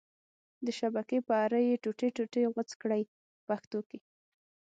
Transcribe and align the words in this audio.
د 0.65 0.67
شبکې 0.79 1.19
په 1.27 1.33
اره 1.45 1.59
یې 1.67 1.75
ټوټې 1.83 2.09
ټوټې 2.15 2.43
غوڅ 2.53 2.69
کړئ 2.81 3.01
په 3.09 3.13
پښتو 3.47 3.79
کې. 3.89 3.99